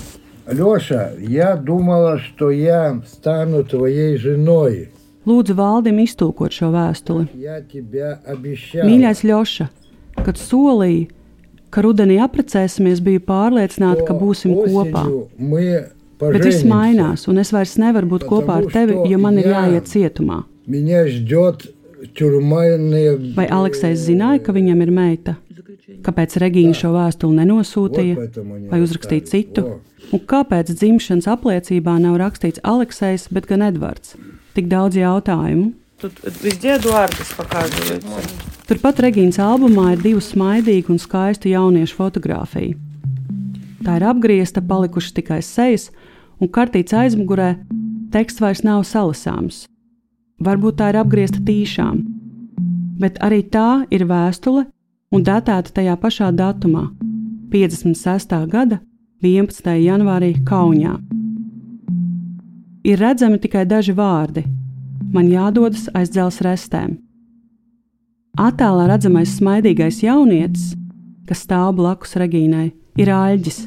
Леша, 0.47 1.11
я 1.19 1.55
думала, 1.55 2.17
что 2.17 2.49
я 2.49 3.01
стану 3.05 3.63
твоей 3.63 4.17
женой. 4.17 4.89
Lūdzu, 5.28 5.54
valdim 5.54 6.00
iztūkot 6.02 6.50
šo 6.54 6.72
vēstuli. 6.74 7.28
Mīļais 8.82 9.20
Ļoša, 9.28 9.66
kad 10.26 10.38
solīja, 10.40 11.06
ka 11.72 11.84
rudenī 11.86 12.18
apprecēsimies, 12.24 13.00
biju 13.06 13.22
pārliecināta, 13.28 14.02
ka 14.08 14.16
būsim 14.18 14.54
kopā. 14.58 15.04
Bet 16.22 16.44
viss 16.46 16.62
mainās, 16.68 17.26
un 17.30 17.38
es 17.42 17.50
vairs 17.54 17.76
nevaru 17.82 18.06
būt 18.16 18.26
kopā 18.30 18.60
ar 18.60 18.66
tevi, 18.70 18.98
jo 19.10 19.18
man 19.18 19.38
ir 19.38 19.48
jāiet 19.50 19.88
cietumā. 19.90 20.42
Vai 23.36 23.46
Aleksis 23.50 24.04
zināja, 24.08 24.42
ka 24.42 24.52
viņam 24.54 24.82
ir 24.84 24.90
meita? 24.90 25.36
Kāpēc 26.06 26.36
Regīna 26.40 26.74
šo 26.76 26.92
vēstuli 26.96 27.38
nenosūtīja, 27.42 28.28
vai 28.70 28.80
uzrakstīja 28.82 29.26
citu? 29.28 29.66
Un 30.12 30.22
kāpēc 30.28 30.72
dzimšanas 30.72 31.28
apliecībā 31.30 31.98
nav 32.02 32.18
rakstīts 32.20 32.62
Aleksis, 32.66 33.28
bet 33.32 33.46
gan 33.50 33.64
Edvards? 33.68 34.16
Tik 34.56 34.68
daudz 34.72 34.98
jautājumu. 34.98 35.72
Turpat 38.66 39.02
Regīnas 39.04 39.38
albumā 39.42 39.92
ir 39.94 40.02
divas 40.02 40.32
smaidīgas 40.32 40.90
un 40.90 40.98
skaistas 41.02 41.52
jauniešu 41.52 41.98
fotogrāfijas. 41.98 42.80
Tā 43.82 43.96
ir 43.98 44.04
apgriezta, 44.06 44.62
palikušas 44.62 45.14
tikai 45.16 45.40
sejas, 45.42 45.88
un 46.38 46.50
kartīts 46.50 46.94
aizmugurē 46.94 47.56
teksts 48.14 48.42
vairs 48.42 48.62
nav 48.66 48.84
salasāms. 48.86 49.64
Varbūt 50.42 50.78
tā 50.78 50.92
ir 50.92 50.98
apgriezta 51.00 51.42
tīšām, 51.46 52.02
bet 53.02 53.18
arī 53.22 53.42
tā 53.42 53.84
ir 53.90 54.06
vēstule, 54.10 54.66
un 55.12 55.24
datēta 55.26 55.74
tajā 55.76 55.94
pašā 56.00 56.30
datumā, 56.34 56.88
56. 57.52 58.32
gada 58.48 58.80
11. 59.22 59.68
janvārī 59.84 60.32
Kaunijā. 60.48 60.96
Ir 62.82 62.98
redzami 62.98 63.38
tikai 63.38 63.66
daži 63.68 63.94
vārdi. 63.94 64.42
Man 65.12 65.28
jādodas 65.28 65.86
aiz 65.94 66.10
dzelzceļa 66.10 66.48
restēm. 66.48 66.96
Attēlā 68.40 68.88
redzamais 68.88 69.36
smaidīgais 69.36 70.00
jaunietis, 70.02 70.72
kas 71.28 71.44
stāv 71.44 71.74
blakus 71.76 72.16
Regīnai, 72.16 72.70
ir 72.96 73.12
Aļģis. 73.12 73.66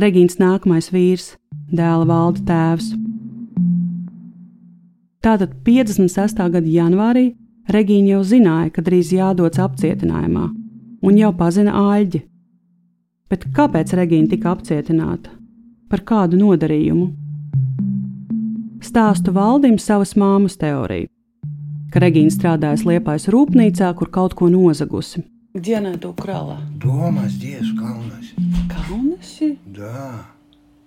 Regīnas 0.00 0.40
nākamais 0.40 0.88
vīrs, 0.90 1.34
dēla 1.68 2.08
valda 2.08 2.40
tēvs. 2.48 2.94
Tātad 5.24 5.52
56. 5.68 6.40
gada 6.56 6.68
janvārī 6.68 7.28
Regīna 7.69 8.15
jau 8.15 8.23
zināja, 8.25 8.71
ka 8.73 8.81
drīz 8.81 9.11
jādodas 9.13 9.61
apcietinājumā, 9.61 10.47
un 11.05 11.17
jau 11.19 11.31
pazina 11.37 11.75
Aļģi. 11.77 12.23
Bet 13.29 13.45
kāpēc 13.53 13.93
Regīna 13.93 14.31
tika 14.31 14.55
apcietināta? 14.55 15.29
Par 15.89 16.01
kādu 16.01 16.39
nodarījumu? 16.41 17.11
Stāstu 18.81 19.33
valdim 19.35 19.77
savas 19.77 20.15
māmas 20.17 20.57
teoriju, 20.57 21.09
ka 21.93 22.01
Regīna 22.01 22.33
strādājas 22.33 22.87
Liepājas 22.89 23.29
rūpnīcā, 23.33 23.91
kur 23.97 24.09
kaut 24.09 24.33
ko 24.33 24.49
nozagusi. 24.49 25.25
Где 25.53 25.77
она 25.77 25.93
это 25.93 26.09
украла? 26.09 26.59
Дома 26.79 27.27
здесь, 27.27 27.67
в 27.71 27.75
Каунасе. 27.75 28.35
Kaunasie? 28.69 29.57
Да. 29.65 30.25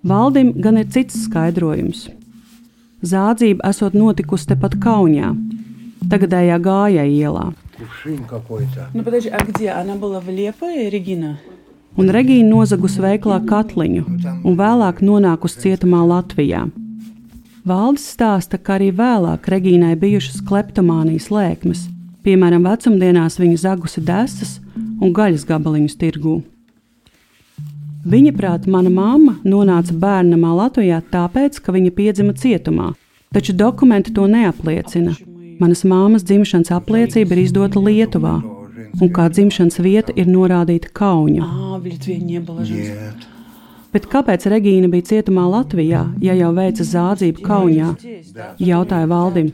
Valdim 0.02 0.52
gan 0.54 0.78
ir 0.78 0.86
cits 0.86 1.18
skaidrojums. 1.26 2.08
Zādzība 3.02 3.68
esot 3.68 3.94
notikusi 3.94 4.46
tepat 4.46 4.76
Kaunijā, 4.78 5.34
tagadējā 6.10 6.58
gājai 6.62 7.10
ielā, 7.10 7.52
Кувшин 7.78 8.24
какой-то. 8.24 8.90
Ну 8.94 9.02
подожди, 9.02 9.28
а 9.28 9.44
где? 9.44 9.70
Она 9.70 9.96
была 9.96 10.20
в 10.20 10.28
Лепое, 10.28 10.88
Регина? 10.88 11.38
un 11.96 12.08
Regīna 12.12 12.48
nozagusi 12.48 13.02
veiklā 13.02 13.40
katliņu 13.48 14.04
un 14.48 14.56
vēlāk 14.56 15.02
nonākusi 15.04 15.60
cietumā 15.64 16.02
Latvijā. 16.08 16.66
Valdis 17.68 18.06
stāsta, 18.14 18.58
ka 18.58 18.78
arī 18.78 18.90
vēlāk 18.96 19.46
Regīnai 19.52 19.94
bijušas 20.00 20.40
kleptomānijas 20.48 21.28
lēkmes, 21.30 21.84
piemēram, 22.26 22.64
vecumdienās 22.66 23.38
viņa 23.38 23.60
zagusi 23.66 24.02
desas 24.02 24.56
un 24.74 25.12
gaļas 25.14 25.46
gabaliņus 25.46 25.98
tirgū. 26.00 26.40
Viņa 28.02 28.32
prāt, 28.34 28.66
mana 28.66 28.90
mamma 28.90 29.36
nonāca 29.46 29.94
bērnamā 29.94 30.56
Latvijā 30.58 30.98
tāpēc, 31.12 31.60
ka 31.62 31.74
viņa 31.76 31.92
piedzima 31.94 32.34
cietumā, 32.34 32.88
taču 33.30 33.54
dokumenti 33.54 34.10
to 34.16 34.26
neapliecina. 34.26 35.14
Manas 35.59 35.83
māmas 35.87 36.25
dzimšanas 36.27 36.73
apliecība 36.75 37.35
ir 37.35 37.43
izdota 37.45 37.81
Lietuvā, 37.81 38.35
un 39.01 39.09
kā 39.13 39.27
dzimšanas 39.31 39.79
vieta 39.81 40.13
ir 40.15 40.29
norādīta 40.29 40.91
Kauņa. 40.93 41.47
Bet 43.93 44.07
kāpēc 44.11 44.45
Regīna 44.51 44.89
bija 44.91 45.07
cietumā 45.11 45.45
Latvijā, 45.49 46.03
ja 46.21 46.35
jau 46.37 46.51
veica 46.53 46.85
zādzību 46.85 47.43
Kaunijā? 47.45 47.93
Jautāja 48.61 49.07
Valdim. 49.09 49.51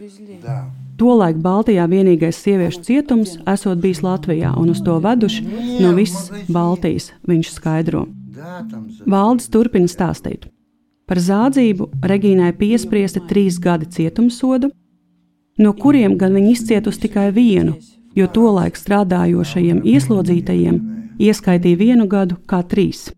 Tolaik 0.99 1.39
Baltijā 1.41 1.85
vienīgais 1.89 2.37
sieviešu 2.43 2.83
cietums 2.85 3.37
esot 3.49 3.79
bijis 3.81 4.03
Latvijā, 4.05 4.53
un 4.59 4.73
uz 4.73 4.81
to 4.85 4.97
veduši 5.01 5.45
no 5.81 5.93
visas 5.97 6.29
Baltijas, 6.51 7.11
viņš 7.29 7.53
skaidro. 7.55 8.05
Valdis 9.05 9.49
turpina 9.53 9.89
stāstīt. 9.89 10.49
Par 11.07 11.19
zādzību 11.19 11.89
Regīnai 12.07 12.53
piespriesta 12.57 13.21
trīs 13.29 13.59
gadi 13.61 13.89
cietumsoda, 13.91 14.69
no 15.58 15.72
kuriem 15.72 16.16
gan 16.18 16.34
viņa 16.34 16.50
izcietusi 16.54 17.00
tikai 17.06 17.30
vienu, 17.34 17.76
jo 18.14 18.26
tolaik 18.26 18.76
strādājošajiem 18.76 19.82
ieslodzītajiem 19.84 20.80
ieskaitīja 21.18 21.76
vienu 21.78 22.06
gadu 22.06 22.36
kā 22.46 22.62
trīs. 22.62 23.12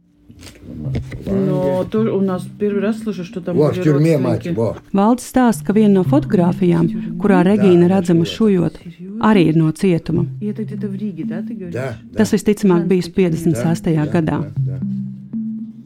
Но 1.26 1.84
тоже 1.84 2.12
у 2.12 2.20
нас 2.20 2.46
первый 2.58 2.80
раз 2.80 2.98
слышу, 3.02 3.24
что 3.24 3.40
там 3.40 3.56
Вот, 3.56 3.72
в 3.72 3.76
были 3.76 3.84
тюрьме 3.84 4.18
мать, 4.18 4.46
родственники. 4.46 4.58
во. 4.58 4.76
Valdis 4.92 5.26
stāsta, 5.28 5.64
ka 5.66 5.72
viena 5.72 6.00
no 6.00 6.04
fotografijām, 6.04 7.18
kurā 7.20 7.42
Regīna 7.44 7.88
redzama 7.90 8.24
šujot, 8.24 8.78
arī 9.20 9.48
ir 9.50 9.56
no 9.56 9.70
cietuma. 9.72 10.26
И 10.40 10.46
это 10.46 10.64
где-то 10.64 10.88
в 10.88 10.94
Риге, 10.94 11.24
да, 11.24 11.42
ты 11.42 11.54
говоришь? 11.54 11.74
Да, 11.74 11.98
да. 12.02 12.18
Tas 12.24 12.32
visticamāk 12.32 12.86
bijis 12.86 13.08
56. 13.08 13.84
gadā. 14.10 14.52
да. 14.56 14.80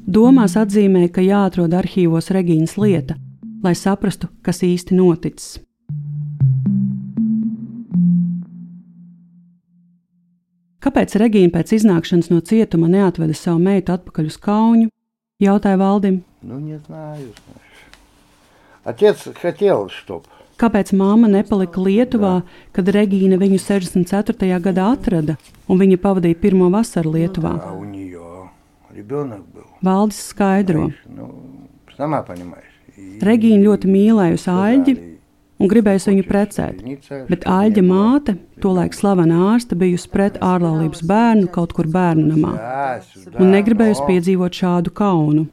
Domās 0.07 0.55
atzīmēja, 0.57 1.09
ka 1.11 1.21
jāatrod 1.21 1.75
arhīvos 1.75 2.31
Regīnas 2.31 2.77
lieta, 2.79 3.17
lai 3.63 3.75
saprastu, 3.75 4.29
kas 4.43 4.63
īsti 4.63 4.95
noticis. 4.95 5.59
Kāpēc 10.85 11.15
Regīna 11.17 11.51
pēc 11.55 11.73
iznākšanas 11.79 12.29
no 12.29 12.43
cietuma 12.45 12.91
neatveda 12.93 13.35
savu 13.35 13.63
meitu 13.63 13.95
atpakaļ 13.97 14.29
uz 14.29 14.37
Kaunu? 14.37 14.91
jautāja 15.41 15.79
Valdim. 15.79 16.23
Ну, 16.43 16.59
не 16.59 16.79
знаю. 16.79 17.33
знаешь. 17.33 17.65
Отец 18.85 19.29
хотел, 19.41 19.89
чтоб. 19.89 20.27
Kāpēc 20.57 20.93
māma 20.95 21.27
nepalika 21.27 21.81
Lietuvā, 21.83 22.45
kad 22.73 22.87
Regīna 22.87 23.41
viņu 23.41 23.59
64. 23.59 24.61
gadā 24.63 24.93
atrada 24.93 25.35
un 25.67 25.81
viņa 25.81 25.99
pavadīja 25.99 26.39
pirmo 26.39 26.71
vasaru 26.71 27.17
Lietuvā? 27.17 27.59
А 27.65 27.73
у 27.75 27.85
нее 27.85 28.51
ребенок 28.95 29.43
был. 29.53 29.67
Valdis 29.83 30.21
skaidro. 30.21 30.93
Ну, 31.07 31.35
сама 31.97 32.23
понимаешь. 32.23 32.71
И 32.97 33.19
Regīna 33.19 33.65
ļoti 33.67 33.91
mīlējusi 33.91 34.51
Aļģi 34.53 34.95
сказали, 34.95 35.18
un 35.60 35.70
gribējis 35.72 36.08
viņu 36.10 36.26
precēt. 36.28 36.82
Bet 37.30 37.46
Aļģa 37.50 37.84
māte, 37.86 38.36
tolaik 38.64 38.96
slavena 38.98 39.52
ārste, 39.52 39.78
bijusi 39.80 40.10
pret 40.14 40.40
ārlaulības 40.44 41.04
bērnu 41.08 41.52
kaut 41.54 41.76
kur 41.78 41.90
bērnu 41.92 42.28
namā 42.34 42.54
un 43.40 43.56
negribējusi 43.56 44.08
piedzīvot 44.08 44.62
šādu 44.64 44.94
kaunu. 44.96 45.48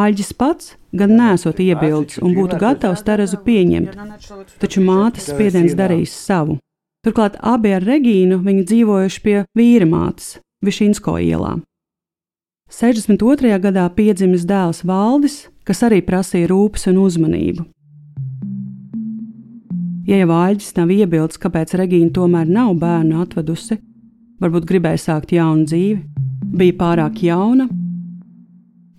Aļģis 0.00 0.32
pats 0.38 0.76
gan 0.94 1.16
nesot 1.18 1.58
iebildes 1.60 2.20
un 2.22 2.36
būtu 2.36 2.60
gatavs 2.62 3.02
Terezu 3.04 3.40
pieņemt, 3.44 3.96
taču 4.62 4.84
mātes 4.86 5.26
spiediens 5.32 5.74
darīs 5.78 6.14
savu. 6.14 6.58
Turklāt 7.06 7.38
abi 7.42 7.72
ar 7.74 7.84
Regīnu 7.86 8.38
viņi 8.44 8.64
dzīvojuši 8.70 9.24
pie 9.24 9.36
vīra 9.58 9.86
mātes 9.90 10.38
Višinsko 10.64 11.18
ielā. 11.22 11.56
62. 12.68 13.56
gadā 13.64 13.86
piedzimis 13.96 14.44
dēls 14.44 14.82
Valdis, 14.84 15.46
kas 15.64 15.80
arī 15.86 16.02
prasīja 16.04 16.50
rūpes 16.50 16.84
un 16.90 16.98
uzmanību. 17.00 17.64
Ja 20.08 20.18
jau 20.20 20.28
Aļģis 20.36 20.74
nav 20.76 20.92
iebildes, 20.92 21.40
kāpēc 21.40 21.72
Regīna 21.80 22.12
tomēr 22.12 22.48
nav 22.48 22.74
bērnu 22.80 23.22
atvedusi, 23.24 23.78
varbūt 24.40 24.68
gribēja 24.68 25.00
sākt 25.00 25.32
jaunu 25.32 25.64
dzīvi, 25.64 26.02
bija 26.60 26.76
pārāk 26.76 27.22
jauna. 27.24 27.70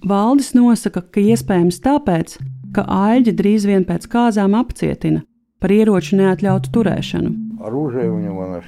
Valdis 0.09 0.55
nosaka, 0.57 1.05
ka 1.05 1.21
iespējams 1.21 1.77
tāpēc, 1.85 2.39
ka 2.73 2.87
Aļģi 2.89 3.35
drīz 3.37 3.69
vien 3.69 3.85
pēc 3.85 4.09
kāzām 4.09 4.57
apcietina 4.57 5.21
par 5.61 5.75
ieroču 5.75 6.17
neatļautu 6.17 6.73
turēšanu. 6.73 7.35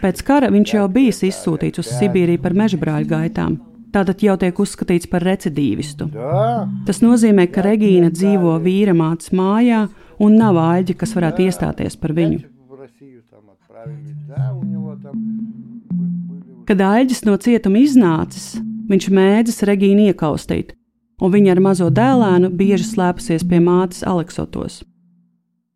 Pēc 0.05 0.23
kara 0.27 0.53
viņš 0.53 0.77
jau 0.77 0.87
bijis 0.93 1.25
izsūtīts 1.31 1.81
uz 1.81 1.91
Sibīriju 1.97 2.41
par 2.43 2.53
meža 2.53 2.77
brāļu 2.77 3.09
gaitām 3.09 3.59
tātad 3.93 4.23
jau 4.23 4.35
tiek 4.39 4.57
uzskatīts 4.63 5.09
par 5.11 5.25
recidīvistu. 5.25 6.07
Jā. 6.15 6.65
Tas 6.87 7.01
nozīmē, 7.03 7.47
ka 7.51 7.63
Regīna 7.65 8.11
dzīvo 8.13 8.55
vīra 8.63 8.95
mātes 8.97 9.31
mājā 9.35 9.85
un 10.21 10.37
nav 10.39 10.59
āģi, 10.61 10.97
kas 10.97 11.15
varētu 11.17 11.47
iestāties 11.47 11.97
par 11.99 12.15
viņu. 12.17 12.43
Kad 16.69 16.83
āģis 16.87 17.25
no 17.27 17.35
cietuma 17.41 17.81
iznācis, 17.81 18.53
viņš 18.91 19.09
mēģis 19.17 19.65
Regīnu 19.67 20.11
iekaustīt, 20.11 20.75
un 21.21 21.33
viņa 21.33 21.55
ar 21.55 21.63
mazo 21.63 21.89
dēlēnu 21.91 22.51
bieži 22.57 22.87
slēpusies 22.93 23.43
pie 23.49 23.59
mātes 23.63 24.05
Aleksotos. 24.07 24.81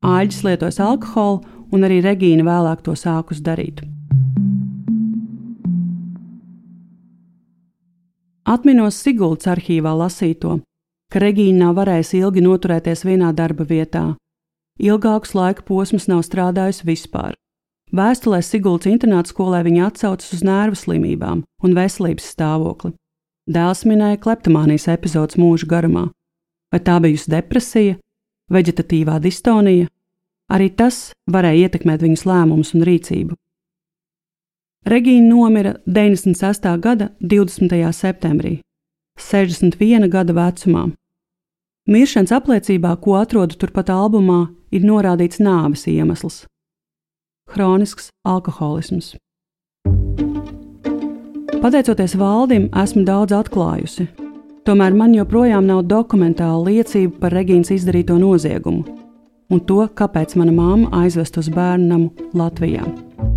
Āģis 0.06 0.44
lietojas 0.46 0.80
alkoholu, 0.84 1.42
un 1.74 1.88
arī 1.88 2.00
Regīna 2.06 2.46
vēlāk 2.46 2.86
to 2.86 2.94
sākus 3.00 3.42
darīt. 3.42 3.82
Atminos 8.46 9.00
Siguldas 9.02 9.48
arhīvā 9.50 9.90
lasīto, 9.98 10.60
ka 11.10 11.22
Regīna 11.24 11.64
nav 11.64 11.80
varējusi 11.80 12.20
ilgi 12.20 12.44
noturēties 12.46 13.02
vienā 13.08 13.32
darba 13.34 13.66
vietā. 13.66 14.04
Ilgākus 14.78 15.34
laika 15.34 15.64
posmus 15.66 16.06
nav 16.12 16.22
strādājusi 16.28 16.86
vispār. 16.86 17.34
Vēstulē 17.96 18.44
Siguldas 18.46 18.92
internāta 18.92 19.32
skolē 19.34 19.64
viņa 19.66 19.88
atsaucas 19.88 20.30
uz 20.38 20.44
nervu 20.46 20.78
slimībām 20.78 21.42
un 21.42 21.74
veselības 21.74 22.28
stāvokli. 22.36 22.94
Dēls 23.50 23.82
minēja 23.90 24.22
kleptomānijas 24.22 24.92
epizodes 24.94 25.40
mūža 25.42 25.66
garumā. 25.72 26.06
Vai 26.70 26.84
tā 26.86 27.00
bijusi 27.02 27.34
depresija, 27.34 27.98
veģetatīvā 28.54 29.18
distonija? 29.26 29.90
Arī 30.54 30.70
tas 30.70 31.16
varēja 31.26 31.66
ietekmēt 31.66 32.06
viņas 32.06 32.28
lēmumus 32.30 32.76
un 32.78 32.86
rīcību. 32.86 33.34
Regīna 34.86 35.32
nomira 35.32 35.72
96. 35.90 36.68
gada 36.78 37.08
20. 37.20 37.72
septembrī, 37.90 38.60
61 39.18 40.12
gada 40.14 40.34
vecumā. 40.38 40.92
Miršanas 41.90 42.30
apliecībā, 42.38 42.92
ko 43.02 43.16
atrodu 43.18 43.58
turpat 43.58 43.90
albumā, 43.90 44.52
ir 44.70 44.86
norādīts 44.86 45.42
nāves 45.42 45.88
iemesls- 45.90 46.46
kronisks 47.52 48.12
alkoholisms. 48.28 49.16
Pateicoties 51.62 52.14
valdim, 52.14 52.70
esmu 52.70 53.06
daudz 53.06 53.34
atklājusi. 53.34 54.08
Tomēr 54.66 54.94
man 54.94 55.14
joprojām 55.14 55.66
nav 55.66 55.86
dokumentāla 55.86 56.62
liecība 56.70 57.20
par 57.20 57.32
Regīnas 57.32 57.74
izdarīto 57.74 58.20
noziegumu 58.22 58.86
un 59.50 59.60
to, 59.60 59.88
kāpēc 59.88 60.36
mana 60.36 60.52
mamma 60.52 60.90
aizvest 60.92 61.38
uz 61.38 61.50
bērnu 61.50 61.88
namu 61.88 62.12
Latvijā. 62.34 63.35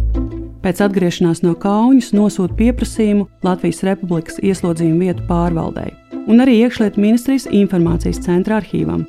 Pēc 0.58 0.80
atgriešanās 0.82 1.44
no 1.44 1.54
Kaunas 1.58 2.10
nosūta 2.16 2.56
pieprasījumu 2.58 3.28
Latvijas 3.46 3.84
Republikas 3.86 4.40
ieslodzījuma 4.42 5.06
vietu 5.06 5.26
pārvaldei 5.28 5.92
un 6.28 6.42
arī 6.44 6.58
iekšlietu 6.64 7.00
ministrijas 7.00 7.46
informācijas 7.54 8.20
centra 8.26 8.58
arhīvam, 8.60 9.06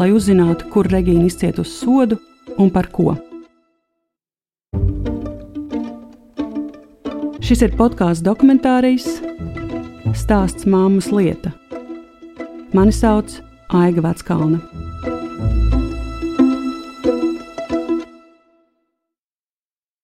lai 0.00 0.08
uzzinātu, 0.14 0.70
kur 0.72 0.88
Regīna 0.88 1.28
izcietusi 1.28 1.76
sodu 1.82 2.18
un 2.56 2.70
par 2.72 2.88
ko. 2.94 3.12
Šis 7.44 7.66
ir 7.66 7.74
podkāsts 7.76 8.24
dokumentārijas 8.24 9.18
stāsts 10.16 10.64
māmas 10.64 11.10
lieta. 11.12 11.52
Mani 12.72 12.94
sauc 12.94 13.36
Aiga 13.74 14.06
Veckalna. 14.06 14.62